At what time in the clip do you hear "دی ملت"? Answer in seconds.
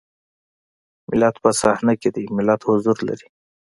2.15-2.61